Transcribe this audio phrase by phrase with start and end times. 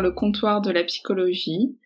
[0.00, 1.76] le comptoir de la psychologie.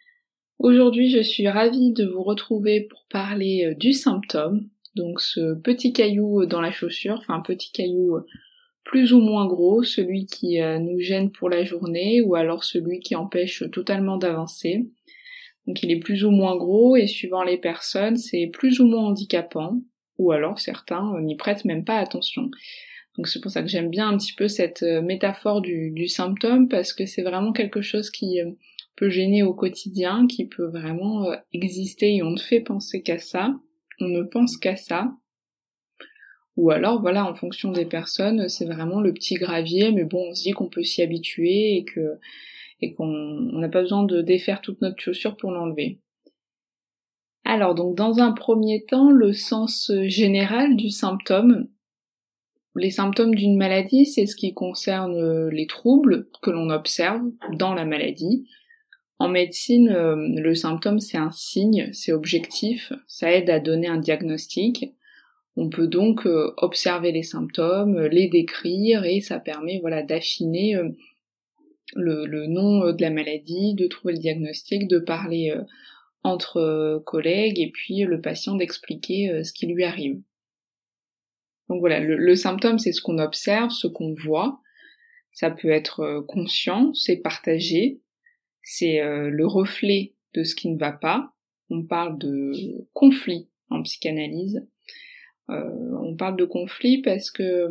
[0.58, 5.92] Aujourd'hui, je suis ravie de vous retrouver pour parler euh, du symptôme, donc ce petit
[5.92, 8.26] caillou dans la chaussure, enfin petit caillou euh,
[8.84, 13.00] plus ou moins gros, celui qui euh, nous gêne pour la journée ou alors celui
[13.00, 14.86] qui empêche totalement d'avancer.
[15.66, 19.06] Donc il est plus ou moins gros et suivant les personnes, c'est plus ou moins
[19.06, 19.80] handicapant
[20.18, 22.50] ou alors certains n'y prêtent même pas attention.
[23.16, 26.68] Donc c'est pour ça que j'aime bien un petit peu cette euh, métaphore du, symptôme
[26.68, 28.50] parce que c'est vraiment quelque chose qui euh,
[28.96, 33.18] peut gêner au quotidien, qui peut vraiment euh, exister et on ne fait penser qu'à
[33.18, 33.54] ça,
[34.00, 35.12] on ne pense qu'à ça.
[36.56, 40.34] Ou alors voilà, en fonction des personnes, c'est vraiment le petit gravier, mais bon, on
[40.34, 42.18] se dit qu'on peut s'y habituer et que
[42.80, 46.00] et qu'on n'a pas besoin de défaire toute notre chaussure pour l'enlever.
[47.44, 51.68] Alors donc dans un premier temps, le sens général du symptôme,
[52.76, 57.22] les symptômes d'une maladie, c'est ce qui concerne euh, les troubles que l'on observe
[57.52, 58.48] dans la maladie.
[59.18, 63.98] En médecine, euh, le symptôme, c'est un signe, c'est objectif, ça aide à donner un
[63.98, 64.92] diagnostic.
[65.56, 70.76] On peut donc euh, observer les symptômes, les décrire et ça permet voilà d'affiner
[71.94, 75.54] le, le, nom de la maladie, de trouver le diagnostic, de parler
[76.24, 80.20] entre collègues et puis le patient d'expliquer ce qui lui arrive.
[81.68, 84.60] Donc voilà, le, symptôme, c'est ce qu'on observe, ce qu'on voit.
[85.32, 88.00] Ça peut être euh, conscient, c'est partagé,
[88.62, 91.32] c'est euh, le reflet de ce qui ne va pas.
[91.70, 94.66] On parle de conflit en psychanalyse.
[95.50, 97.68] Euh, on parle de conflit parce que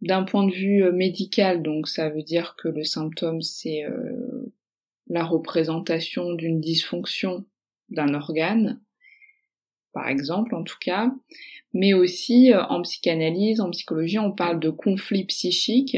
[0.00, 3.84] d'un point de vue médical, donc ça veut dire que le symptôme c'est
[5.06, 7.44] la représentation d'une dysfonction
[7.88, 8.80] d'un organe,
[9.92, 11.12] par exemple en tout cas,
[11.72, 15.96] mais aussi euh, en psychanalyse, en psychologie, on parle de conflit psychique,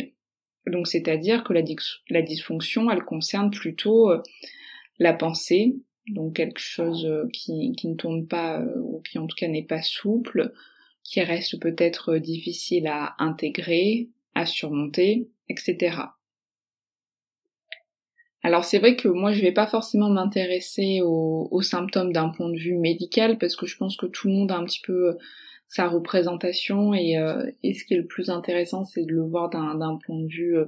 [0.67, 4.23] donc c'est-à-dire que la, dysfonction, elle concerne plutôt euh,
[4.99, 5.77] la pensée,
[6.09, 9.65] donc quelque chose euh, qui, qui ne tourne pas, ou qui en tout cas n'est
[9.65, 10.53] pas souple,
[11.03, 15.97] qui reste peut-être difficile à intégrer, à surmonter, etc.
[18.43, 22.51] Alors c'est vrai que moi je vais pas forcément m'intéresser aux, aux, symptômes d'un point
[22.51, 25.17] de vue médical parce que je pense que tout le monde a un petit peu
[25.75, 29.51] sa représentation et, euh, et, ce qui est le plus intéressant c'est de le voir
[29.51, 30.67] d'un point de vue euh,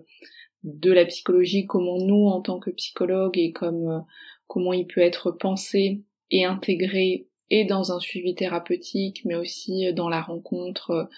[0.65, 4.01] de la psychologie, comment nous en tant que psychologue et comme euh,
[4.49, 6.03] comment il peut être pensé
[6.33, 11.09] et intégré et dans un suivi thérapeutique mais aussi dans la rencontre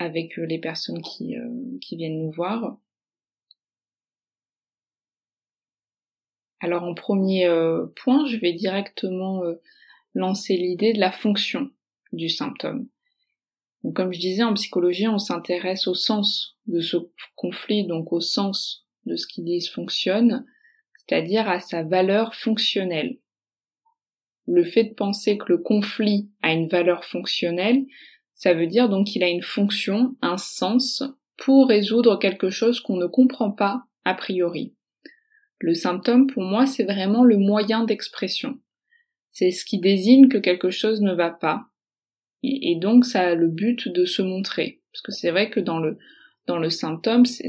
[0.00, 1.36] avec les personnes qui,
[1.80, 2.76] qui viennent nous voir.
[6.58, 7.48] Alors en premier
[7.94, 9.42] point, je vais directement
[10.14, 11.70] lancer l'idée de la fonction
[12.12, 12.88] du symptôme.
[13.84, 16.96] Donc, comme je disais, en psychologie, on s'intéresse au sens de ce
[17.36, 20.44] conflit, donc au sens de ce qui dysfonctionne,
[20.96, 23.18] c'est-à-dire à sa valeur fonctionnelle.
[24.46, 27.84] Le fait de penser que le conflit a une valeur fonctionnelle,
[28.34, 31.02] ça veut dire donc qu'il a une fonction, un sens,
[31.36, 34.74] pour résoudre quelque chose qu'on ne comprend pas a priori.
[35.60, 38.58] Le symptôme, pour moi, c'est vraiment le moyen d'expression.
[39.32, 41.67] C'est ce qui désigne que quelque chose ne va pas,
[42.42, 44.80] et, donc ça a le but de se montrer.
[44.92, 45.98] Parce que c'est vrai que dans le,
[46.46, 47.48] dans le symptôme, c'est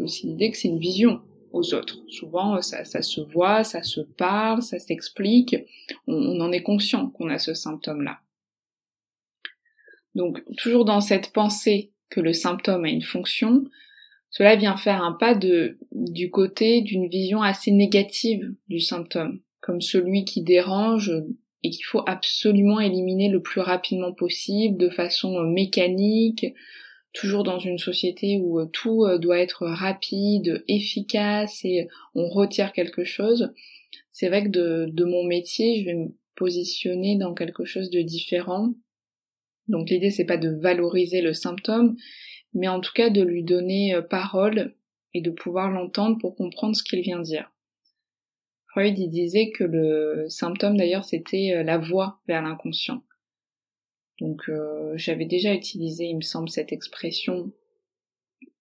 [0.00, 1.20] aussi l'idée que c'est une vision
[1.52, 1.98] aux autres.
[2.08, 5.56] Souvent, ça, ça, se voit, ça se parle, ça s'explique,
[6.06, 8.20] on, on, en est conscient qu'on a ce symptôme-là.
[10.14, 13.64] Donc, toujours dans cette pensée que le symptôme a une fonction,
[14.30, 19.80] cela vient faire un pas de, du côté d'une vision assez négative du symptôme, comme
[19.80, 21.12] celui qui dérange
[21.62, 26.46] et qu'il faut absolument éliminer le plus rapidement possible, de façon euh, mécanique,
[27.12, 32.72] toujours dans une société où euh, tout euh, doit être rapide, efficace et on retire
[32.72, 33.52] quelque chose.
[34.12, 38.02] C'est vrai que de, de mon métier, je vais me positionner dans quelque chose de
[38.02, 38.74] différent.
[39.68, 41.96] Donc l'idée c'est pas de valoriser le symptôme,
[42.54, 44.76] mais en tout cas de lui donner parole
[45.12, 47.50] et de pouvoir l'entendre pour comprendre ce qu'il vient dire.
[48.76, 53.02] Freud disait que le symptôme d'ailleurs c'était euh, la voie vers l'inconscient.
[54.20, 57.52] Donc euh, j'avais déjà utilisé, il me semble, cette expression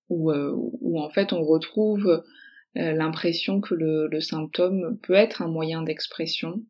[0.08, 2.24] où, euh, où en fait on retrouve
[2.76, 6.62] l'impression que le, symptôme peut être un moyen d'expression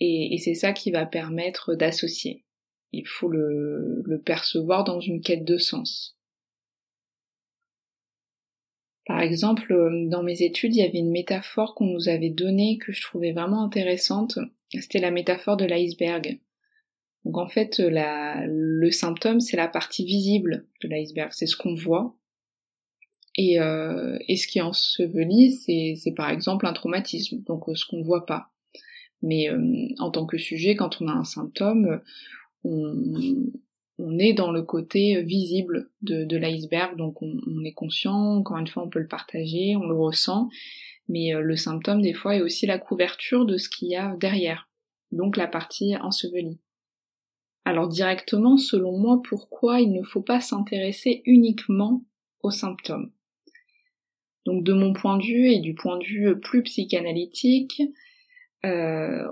[0.00, 2.44] et, c'est ça qui va permettre d'associer.
[2.90, 6.16] Il faut le percevoir dans une quête de sens.
[9.06, 12.78] Par exemple, euh, dans mes études, il y avait une métaphore qu'on nous avait donnée
[12.78, 14.38] que je trouvais vraiment intéressante.
[14.70, 16.40] C'était la métaphore de l'iceberg.
[17.24, 21.74] Donc en fait, la, le symptôme, c'est la partie visible de l'iceberg, c'est ce qu'on
[21.74, 22.16] voit.
[23.36, 28.02] Et, euh, et ce qui est enseveli, c'est par exemple un traumatisme, donc ce qu'on
[28.02, 28.50] voit pas.
[29.22, 29.48] Mais
[30.00, 32.00] en tant que sujet, quand on a un symptôme,
[32.64, 33.52] on,
[33.98, 38.82] on est dans le côté visible de, l'iceberg, donc on, est conscient, encore une fois
[38.82, 40.48] on peut le partager, on le ressent,
[41.08, 44.68] mais le symptôme des fois est aussi la couverture de ce qu'il y a derrière,
[45.12, 46.58] donc la partie ensevelie.
[47.64, 52.02] Alors directement, selon moi, pourquoi il ne faut pas s'intéresser uniquement
[52.42, 53.12] aux symptômes?
[54.44, 57.82] Donc de mon point de vue et du point de vue plus psychanalytique,
[58.64, 59.28] euh,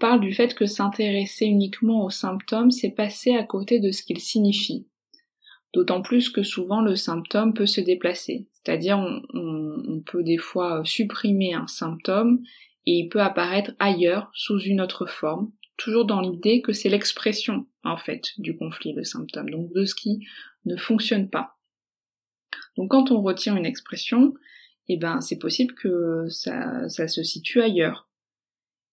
[0.00, 4.20] parle du fait que s'intéresser uniquement aux symptômes, c'est passer à côté de ce qu'ils
[4.20, 4.86] signifient.
[5.74, 8.48] D'autant plus que souvent le symptôme peut se déplacer.
[8.52, 12.42] C'est-à-dire on, on, peut des fois supprimer un symptôme
[12.86, 17.66] et il peut apparaître ailleurs sous une autre forme, toujours dans l'idée que c'est l'expression
[17.84, 20.26] en fait du conflit, le symptôme, donc de ce qui
[20.64, 21.56] ne fonctionne pas.
[22.76, 24.34] Donc quand on retire une expression,
[24.88, 28.09] eh ben c'est possible que ça se situe ailleurs.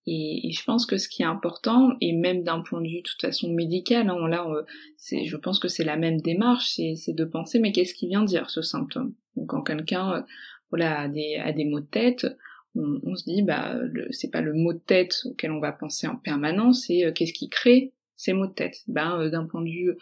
[0.07, 3.01] Et, je pense que ce qui est important, et même d'un point de vue de
[3.01, 4.47] toute façon médical, hein, là,
[4.95, 8.23] c'est, je pense que c'est la même démarche, c'est, de penser mais qu'est-ce qui vient
[8.23, 9.13] dire ce symptôme?
[9.35, 10.25] Donc quand quelqu'un,
[10.71, 12.25] voilà, a des, a des maux de tête,
[12.77, 13.75] on, se dit bah
[14.11, 17.33] c'est pas le mot de tête auquel on va penser en permanence, c'est euh, qu'est-ce
[17.33, 18.83] qui crée ces maux de tête?
[18.87, 19.95] Ben euh, d'un point de vue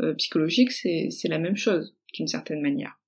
[0.00, 2.98] euh, psychologique, c'est la même chose d'une certaine manière.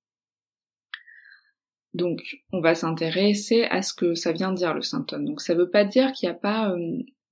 [1.95, 5.25] Donc on va s'intéresser à ce que ça vient dire le symptôme.
[5.25, 6.75] Donc ça veut pas dire qu'il n'y a pas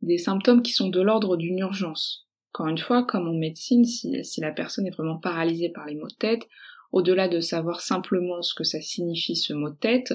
[0.01, 2.27] des symptômes qui sont de l'ordre d'une urgence.
[2.53, 5.95] Encore une fois, comme en médecine, si, si la personne est vraiment paralysée par les
[5.95, 6.47] maux de tête,
[6.91, 10.13] au-delà de savoir simplement ce que ça signifie ce mot de tête,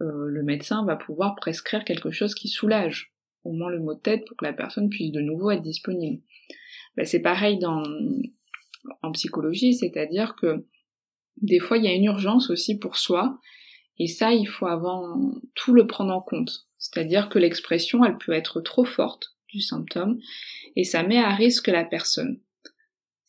[0.00, 3.12] euh, le médecin va pouvoir prescrire quelque chose qui soulage
[3.44, 6.22] au moins le mot de tête pour que la personne puisse de nouveau être disponible.
[6.96, 7.82] Ben, c'est pareil dans,
[9.02, 10.66] en psychologie, c'est-à-dire que
[11.36, 13.38] des fois il y a une urgence aussi pour soi,
[13.98, 16.66] et ça il faut avant tout le prendre en compte.
[16.78, 20.18] C'est-à-dire que l'expression elle peut être trop forte du symptôme,
[20.76, 22.40] et ça met à risque la personne.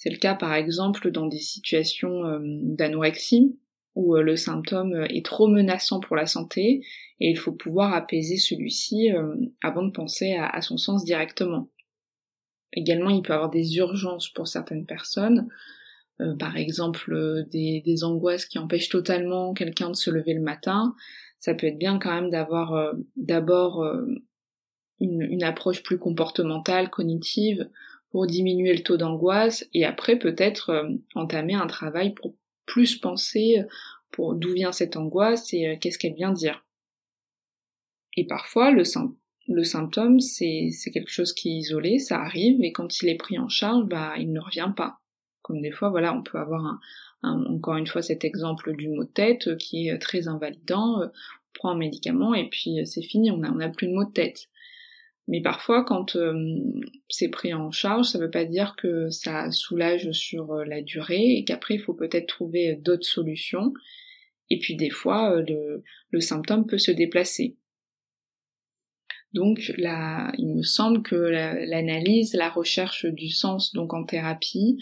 [0.06, 3.58] C'est le cas par exemple dans des situations euh, d'anorexie,
[3.96, 6.86] où euh, le symptôme euh, est trop menaçant pour la santé
[7.20, 9.10] et il faut pouvoir apaiser celui-ci
[9.64, 11.70] avant de penser à, son sens directement.
[12.74, 15.48] Également, il peut y avoir des urgences pour certaines personnes,
[16.40, 20.96] par exemple des, angoisses qui empêchent totalement quelqu'un de se lever le matin.
[21.40, 23.86] Ça peut être bien quand même d'avoir d'abord
[25.00, 27.70] une, approche plus comportementale, cognitive,
[28.10, 32.34] pour diminuer le taux d'angoisse, et après peut-être entamer un travail pour
[32.66, 33.64] plus penser euh,
[34.12, 36.66] pour d'où vient cette angoisse et euh, qu'est-ce qu'elle vient dire.
[38.18, 38.84] Et parfois, le,
[39.48, 43.38] le symptôme, c'est quelque chose qui est isolé, ça arrive, et quand il est pris
[43.38, 45.00] en charge, bah, il ne revient pas.
[45.46, 46.80] Comme des fois, voilà, on peut avoir
[47.24, 51.04] un, encore une fois cet exemple du mot de tête euh, qui est très invalidant,
[51.04, 51.12] on
[51.54, 54.12] prend un médicament et puis c'est fini, on n'a on a plus de mot de
[54.12, 54.50] tête.
[55.28, 56.60] Mais parfois, quand euh,
[57.10, 60.82] c'est pris en charge, ça ne veut pas dire que ça soulage sur euh, la
[60.82, 63.74] durée et qu'après il faut peut-être trouver d'autres solutions.
[64.52, 67.58] Et puis des fois, euh, le, le, symptôme peut se déplacer.
[69.34, 74.78] Donc là, il me semble que l'analyse, la, recherche du sens, donc en thérapie,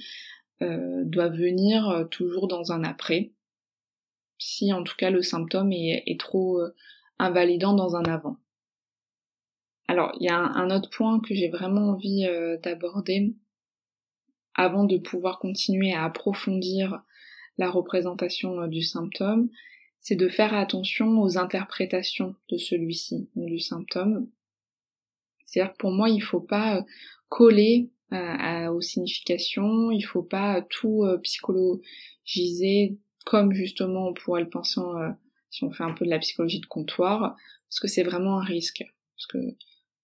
[1.03, 3.31] doit venir toujours dans un après,
[4.37, 6.61] si en tout cas le symptôme est, trop
[7.19, 8.37] invalidant dans un avant.
[9.87, 13.35] Alors, il y a un, autre point que j'ai vraiment envie euh, d'aborder
[14.55, 17.03] avant de pouvoir continuer à approfondir
[17.57, 19.49] la représentation euh, du symptôme,
[19.99, 24.27] c'est de faire attention aux interprétations de celui-ci, du symptôme.
[25.45, 26.81] C'est-à-dire que pour moi, il ne faut pas euh,
[28.13, 34.81] coller aux significations, il faut pas tout psychologiser comme justement on pourrait le penser
[35.49, 37.35] si on fait un peu de la psychologie de comptoir,
[37.69, 38.83] parce que c'est vraiment un risque.
[39.15, 39.37] Parce que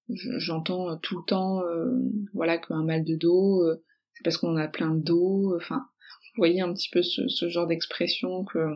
[0.09, 1.91] J'entends euh, tout le temps, euh,
[2.33, 5.55] voilà, qu'un mal de dos, euh, c'est parce qu'on a plein de dos.
[5.55, 8.75] Enfin, vous voyez un petit peu ce, genre d'expression que,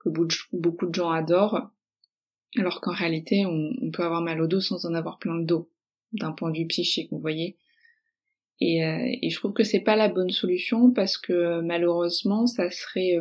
[0.00, 0.08] que,
[0.52, 1.70] beaucoup de gens adorent,
[2.56, 5.70] alors qu'en réalité, on, peut avoir mal au dos sans en avoir plein de dos,
[6.12, 7.56] d'un point de vue psychique, vous voyez.
[8.60, 8.80] Et,
[9.22, 13.18] et je trouve que c'est pas la bonne solution parce que malheureusement, ça serait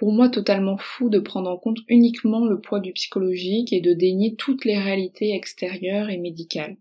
[0.00, 3.92] pour moi totalement fou de prendre en compte uniquement le poids du psychologique et de
[3.92, 6.78] dénier toutes les réalités extérieures et médicales.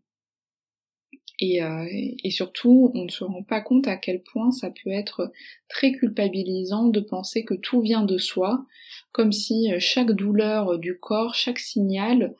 [1.40, 1.86] Et, euh,
[2.24, 5.32] et, surtout, on ne se rend pas compte à quel point ça peut être
[5.70, 8.66] très culpabilisant de penser que tout vient de soi,
[9.14, 12.36] comme si euh, chaque douleur du corps, chaque signal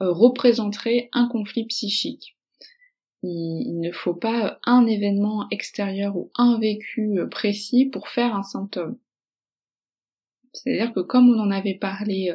[0.00, 2.37] euh, représenterait un conflit psychique.
[3.22, 8.96] Il, ne faut pas un événement extérieur ou un vécu précis pour faire un symptôme
[10.52, 12.32] C'est-à-dire que comme on en avait parlé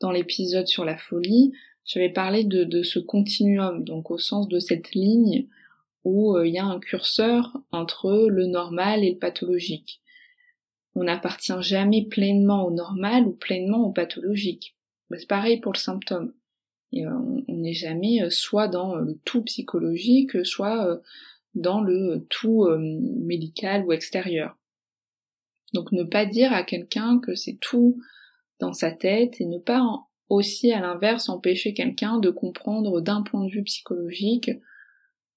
[0.00, 1.52] dans l'épisode sur la folie,
[1.84, 5.48] j'avais parlé de, ce continuum, donc au sens de cette ligne
[6.04, 10.00] où il y a un curseur entre le normal et le pathologique.
[10.94, 14.76] On n'appartient jamais pleinement au normal ou pleinement au pathologique.
[15.10, 16.32] C'est pareil pour le symptôme.
[16.92, 21.00] Et, on n'est jamais soit dans le tout psychologique, soit
[21.54, 24.56] dans le tout médical ou extérieur.
[25.72, 28.00] Donc ne pas dire à quelqu'un que c'est tout
[28.60, 29.82] dans sa tête et ne pas
[30.28, 34.50] aussi à l'inverse empêcher quelqu'un de comprendre d'un point de vue psychologique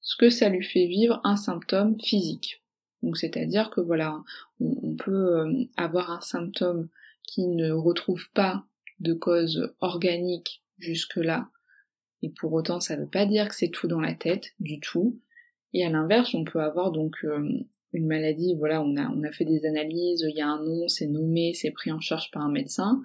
[0.02, 2.64] ce que ça lui fait vivre un symptôme physique.
[3.04, 4.24] Donc c'est-à-dire que voilà,
[4.60, 6.88] on, peut euh, avoir un symptôme
[7.24, 8.64] qui ne retrouve pas
[9.00, 11.50] de cause organique jusque-là,
[12.22, 14.80] et pour autant ça ne veut pas dire que c'est tout dans la tête du
[14.80, 15.20] tout.
[15.74, 17.48] Et à l'inverse, on peut avoir donc euh,
[17.94, 20.88] une maladie, voilà, on a, on a fait des analyses, il y a un nom,
[20.88, 23.04] c'est nommé, c'est pris en charge par un médecin,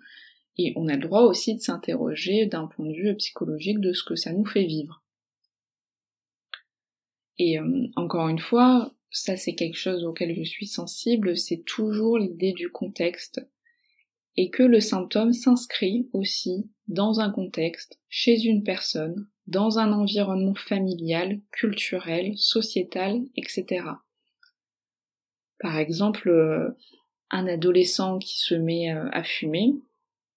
[0.59, 4.05] et on a le droit aussi de s'interroger d'un point de vue psychologique de ce
[4.05, 5.03] que ça nous fait vivre.
[7.39, 12.19] Et euh, encore une fois, ça c'est quelque chose auquel je suis sensible, c'est toujours
[12.19, 13.41] l'idée du contexte,
[14.37, 20.55] et que le symptôme s'inscrit aussi dans un contexte, chez une personne, dans un environnement
[20.55, 23.85] familial, culturel, sociétal, etc.
[25.59, 26.71] Par exemple, euh,
[27.31, 29.75] un adolescent qui se met euh, à fumer,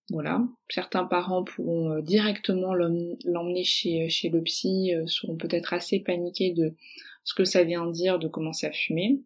[0.10, 0.44] voilà.
[0.70, 6.76] Certains parents pourront euh, directement l'emmener chez, chez le psy, seront peut-être assez paniqués de
[7.24, 9.20] ce que ça vient dire de commencer à fumer.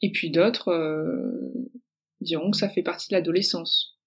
[0.00, 0.72] Et puis d'autres
[2.22, 3.98] diront que ça fait partie de l'adolescence.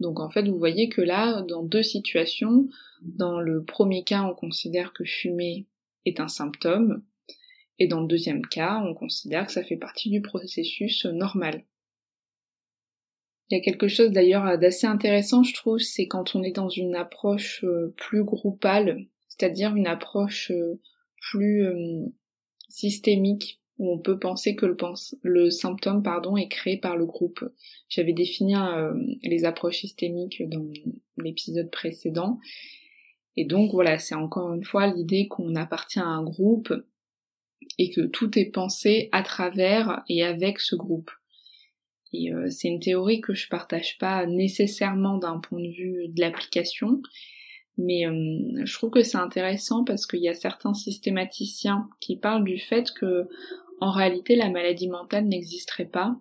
[0.00, 2.68] Donc en fait, vous voyez que là, dans deux situations,
[3.02, 5.66] dans le premier cas, on considère que fumer
[6.04, 7.02] est un symptôme,
[7.78, 11.64] et dans le deuxième cas, on considère que ça fait partie du processus normal.
[13.50, 16.70] Il y a quelque chose d'ailleurs d'assez intéressant, je trouve, c'est quand on est dans
[16.70, 20.80] une approche euh, plus groupale, c'est-à-dire une approche euh,
[21.20, 22.06] plus euh,
[22.68, 24.66] systémique, où on peut penser que
[25.22, 27.44] le, symptôme pardon, est créé par le groupe.
[27.88, 28.54] J'avais défini
[29.22, 30.68] les approches systémiques dans
[31.16, 32.38] l'épisode précédent.
[33.36, 36.72] Et donc voilà, c'est encore une fois l'idée qu'on appartient à un groupe
[37.78, 41.10] et que tout est pensé à travers et avec ce groupe.
[42.12, 46.20] Et euh, c'est une théorie que je partage pas nécessairement d'un point de vue de
[46.20, 47.02] l'application,
[47.76, 52.44] mais euh, je trouve que c'est intéressant parce qu'il y a certains systématiciens qui parlent
[52.44, 53.26] du fait que
[53.80, 56.16] en réalité la maladie mentale n'existerait pas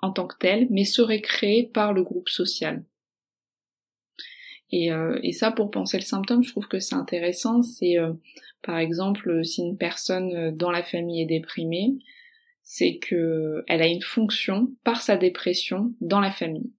[0.00, 2.84] en tant que telle, mais serait créée par le groupe social.
[4.70, 7.62] Et, euh, et ça, pour penser le symptôme, je trouve que c'est intéressant.
[7.62, 7.96] C'est
[8.62, 11.98] par exemple, si une personne euh, dans la famille est déprimée,
[12.62, 16.72] c'est que elle a une fonction par sa dépression dans la famille.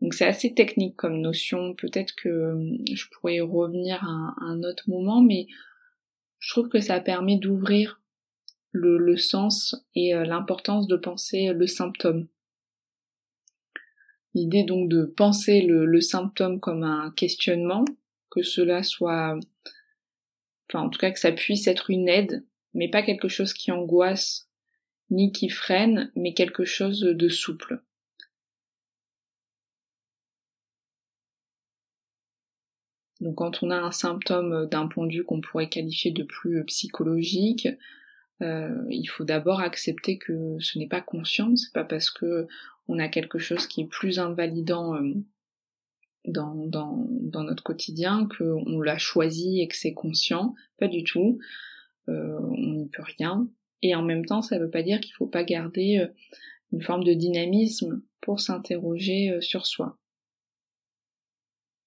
[0.00, 4.62] Donc c'est assez technique comme notion, peut-être que euh, je pourrais y revenir à un,
[4.62, 5.46] autre moment, mais
[6.38, 8.00] je trouve que ça permet d'ouvrir
[8.72, 12.26] le, sens et euh, l'importance de penser le symptôme.
[14.34, 17.84] L'idée donc de penser le, symptôme comme un questionnement,
[18.30, 19.38] que cela soit
[20.68, 23.70] enfin en tout cas que ça puisse être une aide, mais pas quelque chose qui
[23.70, 24.48] angoisse
[25.10, 27.82] ni qui freine, mais quelque chose de souple.
[33.20, 36.64] Donc quand on a un symptôme d'un point de vue qu'on pourrait qualifier de plus
[36.64, 37.68] psychologique,
[38.42, 42.48] euh, il faut d'abord accepter que ce n'est pas conscient, c'est pas parce que
[42.88, 45.14] on a quelque chose qui est plus invalidant euh,
[46.24, 47.06] dans,
[47.44, 51.38] notre quotidien, qu'on l'a choisi et que c'est conscient, pas du tout,
[52.08, 53.48] euh, on n'y peut rien.
[53.82, 56.06] Et en même temps, ça ne veut pas dire qu'il faut pas garder
[56.72, 59.98] une forme de dynamisme pour s'interroger sur soi.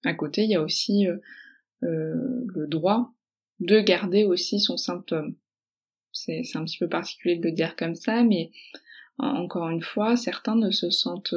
[0.04, 1.06] À côté, il y a aussi
[1.80, 3.14] le droit
[3.60, 5.36] de garder aussi son symptôme.
[6.16, 8.50] C'est un petit peu particulier de le dire comme ça, mais
[9.18, 11.34] encore une fois, certains ne se sentent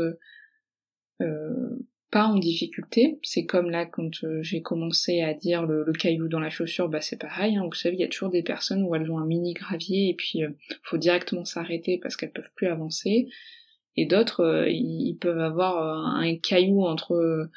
[1.21, 1.79] euh,
[2.12, 3.19] pas en difficulté.
[3.24, 7.01] C'est comme là quand euh, j'ai commencé à dire le, caillou dans la chaussure, bah
[7.01, 7.57] c'est pareil.
[7.57, 7.65] Hein.
[7.65, 10.13] Vous savez, il y a toujours des personnes où elles ont un mini gravier et
[10.15, 10.50] puis euh,
[10.83, 13.27] faut directement s'arrêter parce qu'elles peuvent plus avancer.
[13.95, 15.77] Et d'autres, euh, ils peuvent avoir
[16.17, 17.50] un caillou entre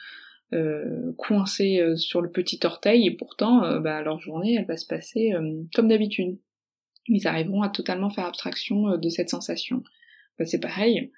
[1.16, 5.32] coincé sur le petit orteil et pourtant, bah, leur journée, elle va se passer
[5.74, 6.36] comme d'habitude.
[7.09, 9.82] Ils arriveront à totalement faire abstraction de cette sensation.
[10.38, 11.11] Bah, c'est pareil.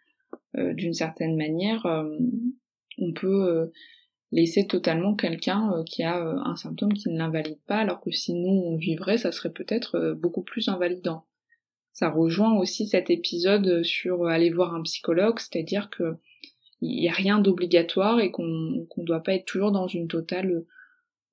[0.55, 1.87] D'une certaine manière,
[2.99, 3.67] on peut euh,
[4.33, 8.11] laisser totalement quelqu'un euh, qui a euh, un symptôme qui ne l'invalide pas, alors que
[8.11, 11.27] si nous on vivrait, ça serait peut-être beaucoup plus invalidant.
[11.93, 16.17] Ça rejoint aussi cet épisode sur aller voir un psychologue, c'est-à-dire que
[16.81, 20.67] il n'y a rien d'obligatoire et qu'on ne doit pas être toujours dans une totale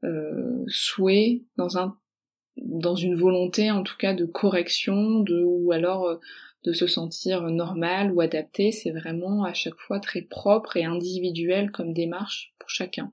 [0.04, 1.98] euh, souhait, dans un
[2.62, 6.20] dans une volonté en tout cas de correction, de ou alors euh,
[6.64, 11.72] de se sentir normal ou adapté, c'est vraiment à chaque fois très propre et individuel
[11.72, 13.12] comme démarche pour chacun.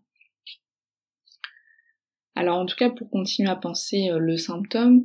[2.34, 5.04] Alors en tout cas pour continuer à penser euh, le symptôme,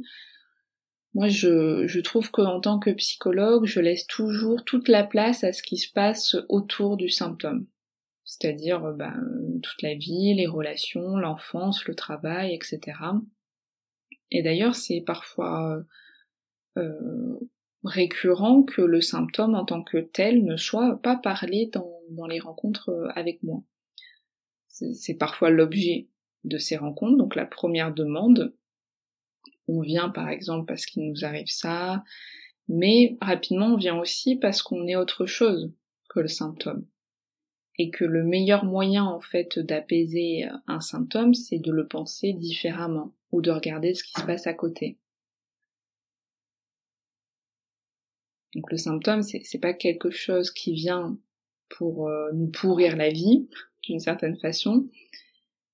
[1.13, 5.53] moi je, je trouve qu'en tant que psychologue, je laisse toujours toute la place à
[5.53, 7.67] ce qui se passe autour du symptôme.
[8.25, 9.15] C'est-à-dire euh, ben,
[9.61, 12.97] toute la vie, les relations, l'enfance, le travail, etc.
[14.33, 15.83] Et d'ailleurs, c'est parfois
[16.77, 17.39] euh,
[17.83, 22.39] récurrent que le symptôme en tant que tel ne soit pas parlé dans, dans les
[22.39, 23.63] rencontres euh, avec moi.
[24.67, 26.07] C'est parfois l'objet
[26.45, 27.17] de ces rencontres.
[27.17, 28.55] Donc la première demande,
[29.67, 32.03] on vient par exemple parce qu'il nous arrive ça,
[32.67, 35.71] mais rapidement on vient aussi parce qu'on est autre chose
[36.09, 36.87] que le symptôme.
[37.79, 43.13] Et que le meilleur moyen en fait d'apaiser un symptôme, c'est de le penser différemment
[43.31, 44.97] ou de regarder ce qui se passe à côté.
[48.55, 51.17] Donc le symptôme, c'est pas quelque chose qui vient
[51.69, 53.47] pour euh, nous pourrir la vie,
[53.81, 54.87] d'une certaine façon,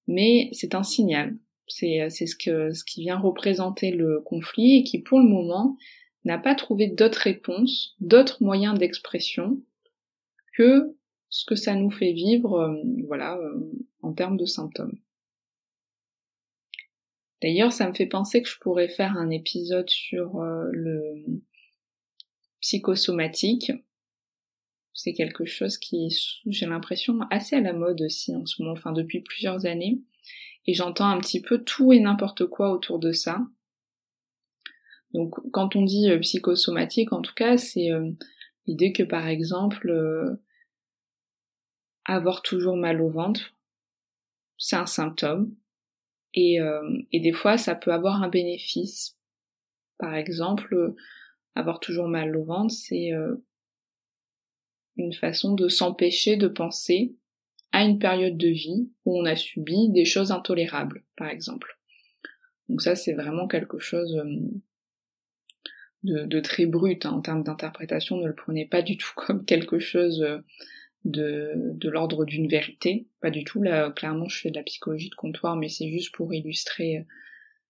[0.07, 1.37] mais c'est un signal.
[1.67, 5.77] C'est ce, que, ce qui vient représenter le conflit et qui pour le moment
[6.25, 9.61] n'a pas trouvé d'autres réponses, d'autres moyens d'expression
[10.57, 10.95] que
[11.29, 12.75] ce que ça nous fait vivre, euh,
[13.07, 13.71] voilà, euh,
[14.01, 14.97] en termes de symptômes.
[17.41, 21.23] D'ailleurs, ça me fait penser que je pourrais faire un épisode sur euh, le
[22.59, 23.71] psychosomatique.
[24.93, 26.13] C'est quelque chose qui
[26.45, 30.01] j'ai l'impression, assez à la mode aussi en ce moment, enfin depuis plusieurs années.
[30.65, 33.39] Et j'entends un petit peu tout et n'importe quoi autour de ça.
[35.13, 37.89] Donc quand on dit psychosomatique, en tout cas, c'est
[38.67, 39.89] l'idée que par exemple,
[42.09, 43.53] avoir toujours mal au ventre,
[44.57, 45.55] c'est un symptôme.
[46.33, 49.17] Et, euh, et des fois, ça peut avoir un bénéfice.
[49.97, 50.95] Par exemple,
[51.55, 53.35] avoir toujours mal au ventre, c'est euh,
[54.97, 57.15] une façon de s'empêcher de penser
[57.71, 61.79] à une période de vie où on a subi des choses intolérables, par exemple.
[62.69, 64.49] Donc ça, c'est vraiment quelque chose euh,
[66.03, 68.17] de, de, très brut hein, en termes d'interprétation.
[68.17, 70.23] Ne le prenez pas du tout comme quelque chose
[71.05, 73.07] de, de l'ordre d'une vérité.
[73.21, 76.13] Pas du tout, là clairement je fais de la psychologie de comptoir, mais c'est juste
[76.13, 77.03] pour illustrer euh,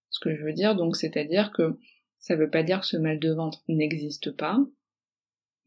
[0.10, 0.76] ce que je veux dire.
[0.76, 1.78] Donc c'est-à-dire que
[2.18, 4.60] ça veut pas dire que ce mal de ventre n'existe pas.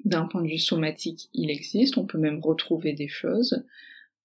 [0.04, 3.64] D'un point de vue somatique, il existe, on peut même retrouver des choses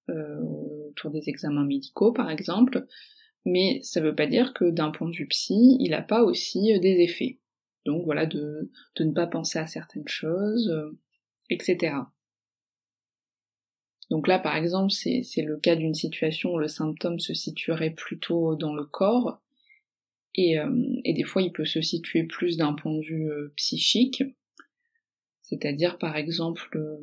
[0.10, 0.42] euh,
[0.90, 2.88] autour des examens médicaux par exemple,
[3.46, 6.74] mais ça veut pas dire que d'un point de vue psy, il n'a pas aussi
[6.74, 7.40] euh, des effets.
[7.86, 10.70] Donc voilà, de, de ne pas penser à certaines choses,
[11.50, 11.94] etc.
[14.10, 18.56] Donc là, par exemple, c'est le cas d'une situation où le symptôme se situerait plutôt
[18.56, 19.42] dans le corps,
[20.38, 20.70] et, euh,
[21.04, 24.24] des fois il peut se situer plus d'un point de vue euh, psychique,
[25.42, 26.98] c'est-à-dire par exemple euh,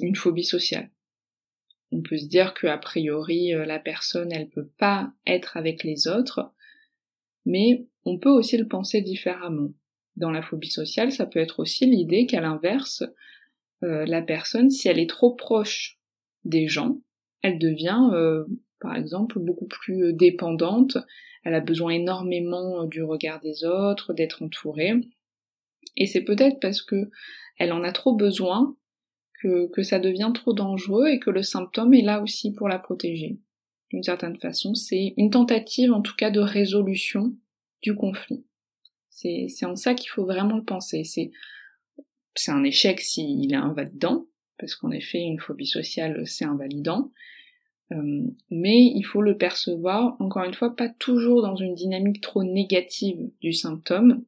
[0.00, 0.90] une phobie sociale.
[1.92, 6.08] On peut se dire que a priori la personne elle peut pas être avec les
[6.08, 6.52] autres,
[7.44, 9.70] mais on peut aussi le penser différemment.
[10.16, 13.04] Dans la phobie sociale, ça peut être aussi l'idée qu'à l'inverse,
[13.82, 15.95] la personne, si elle est trop proche
[16.46, 16.98] des gens,
[17.42, 18.44] elle devient euh,
[18.80, 20.98] par exemple beaucoup plus euh, dépendante,
[21.44, 24.94] elle a besoin énormément euh, du regard des autres, d'être entourée.
[25.96, 27.10] Et c'est peut-être parce que
[27.58, 28.76] elle en a trop besoin
[29.40, 32.78] que, que ça devient trop dangereux et que le symptôme est là aussi pour la
[32.78, 33.38] protéger.
[33.90, 37.34] D'une certaine façon, c'est une tentative en tout cas de résolution
[37.82, 38.44] du conflit.
[39.08, 41.04] C'est, en ça qu'il faut vraiment le penser.
[41.04, 41.30] C'est,
[42.48, 44.26] un échec s'il est invalidant,
[44.58, 47.10] parce qu'en effet, une phobie sociale, c'est invalidant.
[47.92, 52.42] Euh, mais il faut le percevoir, encore une fois, pas toujours dans une dynamique trop
[52.42, 54.24] négative du symptôme,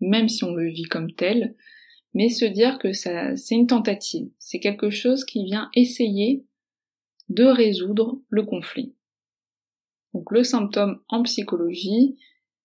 [0.00, 1.56] même si on le vit comme tel,
[2.14, 6.44] mais se dire que ça, c'est une tentative, c'est quelque chose qui vient essayer
[7.28, 8.94] de résoudre le conflit.
[10.14, 12.16] Donc le symptôme en psychologie,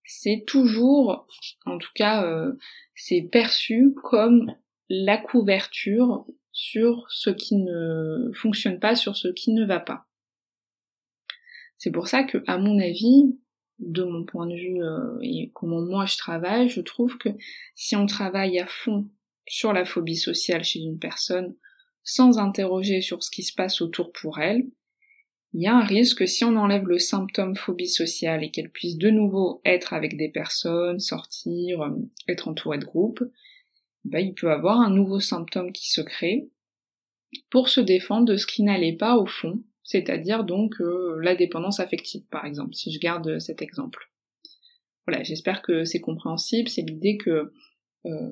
[0.03, 1.27] c'est toujours,
[1.65, 2.53] en tout cas, euh,
[2.95, 4.53] c'est perçu comme
[4.89, 10.07] la couverture sur ce qui ne fonctionne pas, sur ce qui ne va pas.
[11.77, 13.37] C'est pour ça que, à mon avis,
[13.79, 17.27] de mon point de vue euh, et comment moi je travaille, je trouve que
[17.75, 19.09] si on travaille à fond
[19.45, 21.57] sur la phobie sociale chez une personne,
[22.05, 24.65] sans interroger sur ce qui se passe autour pour elle,
[25.51, 28.71] il y a un risque que si on enlève le symptôme phobie sociale et qu'elle
[28.71, 31.89] puisse de nouveau être avec des personnes, sortir, euh,
[32.29, 33.25] être entourée de groupes,
[34.05, 36.49] bah, il peut avoir un nouveau symptôme qui se crée,
[37.49, 41.79] pour se défendre de ce qui n'allait pas au fond, c'est-à-dire donc euh, la dépendance
[41.79, 44.09] affective par exemple, si je garde cet exemple.
[45.05, 47.51] Voilà, j'espère que c'est compréhensible, c'est l'idée que
[48.05, 48.31] euh,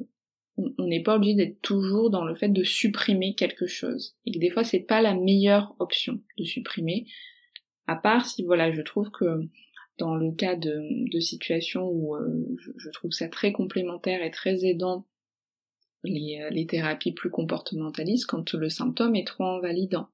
[0.57, 4.15] on n'est pas obligé d'être toujours dans le fait de supprimer quelque chose.
[4.25, 7.07] Et que des fois c'est pas la meilleure option de supprimer.
[7.87, 9.49] À part si voilà, je trouve que
[9.97, 14.65] dans le cas de, de situations où euh, je, trouve ça très complémentaire et très
[14.65, 15.05] aidant
[16.03, 20.07] les, euh, les thérapies plus comportementalistes quand le symptôme est trop invalidant.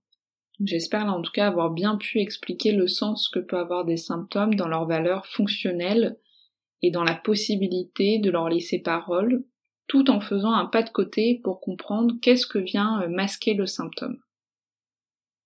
[0.63, 3.97] J'espère là en tout cas avoir bien pu expliquer le sens que peut avoir des
[3.97, 6.17] symptômes dans leur valeur fonctionnelle
[6.82, 9.45] et dans la possibilité de leur laisser parole,
[9.88, 13.65] tout en faisant un pas de côté pour comprendre qu'est-ce que vient euh, masquer le
[13.65, 14.19] symptôme.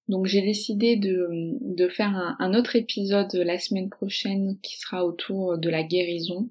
[0.09, 1.29] Donc j'ai décidé de,
[1.61, 6.49] de faire un, autre épisode la semaine prochaine qui sera autour de la guérison,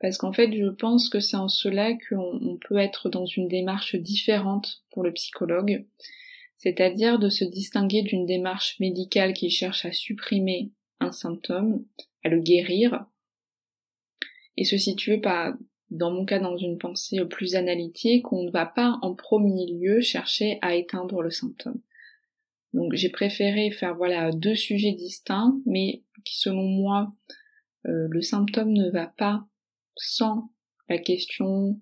[0.00, 3.96] parce qu'en fait je pense que c'est en cela qu'on peut être dans une démarche
[3.96, 5.84] différente pour le psychologue,
[6.58, 11.84] c'est-à-dire de se distinguer d'une démarche médicale qui cherche à supprimer un symptôme,
[12.24, 13.06] à le guérir,
[14.56, 15.20] et se situer
[15.90, 20.00] dans mon cas, dans une pensée plus analytique, on ne va pas en premier lieu
[20.00, 21.80] chercher à éteindre le symptôme.
[22.72, 27.10] Donc j'ai préféré faire voilà deux sujets distincts, mais qui selon moi,
[27.86, 29.46] euh, le symptôme ne va pas
[29.96, 30.50] sans
[30.88, 31.78] la question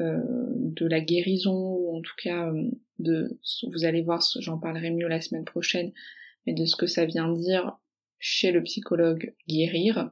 [0.00, 3.38] euh, de la guérison, ou en tout cas euh, de
[3.72, 5.92] vous allez voir, j'en parlerai mieux la semaine prochaine,
[6.46, 7.76] mais de ce que ça vient dire
[8.18, 10.10] chez le psychologue guérir.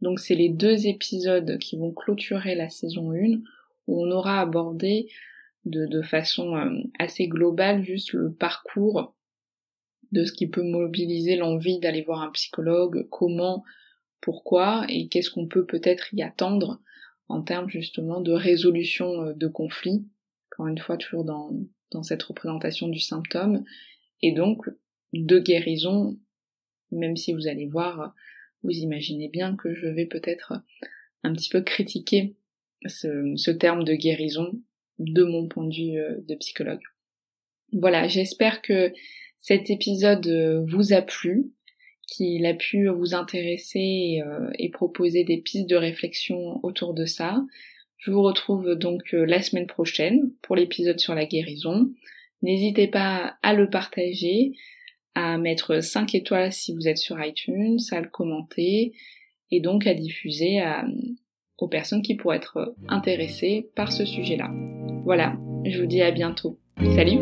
[0.00, 3.40] Donc c'est les deux épisodes qui vont clôturer la saison 1
[3.86, 5.08] où on aura abordé
[5.64, 9.14] de, de façon euh, assez globale juste le parcours
[10.10, 13.64] de ce qui peut mobiliser l'envie d'aller voir un psychologue, comment,
[14.22, 16.80] pourquoi et qu'est-ce qu'on peut peut-être y attendre
[17.28, 20.06] en termes justement de résolution euh, de conflits,
[20.50, 21.50] encore une fois toujours dans,
[21.90, 23.64] dans cette représentation du symptôme,
[24.22, 24.70] et donc
[25.12, 26.18] de guérison,
[26.90, 28.14] même si vous allez voir
[28.62, 30.54] vous imaginez bien que je vais peut-être
[31.22, 32.36] un petit peu critiquer
[32.86, 34.60] ce, terme de guérison
[34.98, 36.82] de mon point de vue euh, de psychologue.
[37.72, 38.92] Voilà, j'espère que
[39.40, 41.52] cet épisode euh, vous a plu,
[42.06, 47.06] qu'il a pu vous intéresser et, euh, et, proposer des pistes de réflexion autour de
[47.06, 47.42] ça.
[47.98, 51.88] Je vous retrouve donc la semaine prochaine pour l'épisode sur la guérison.
[52.42, 54.52] N'hésitez pas à le partager,
[55.14, 58.92] à mettre 5 étoiles si vous êtes sur iTunes, à le commenter
[59.52, 60.60] et donc à diffuser
[61.58, 64.50] aux personnes qui pourraient être intéressées par ce sujet-là.
[65.04, 66.58] Voilà, je vous dis à bientôt.
[66.96, 67.18] Salut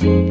[0.00, 0.29] Thank you.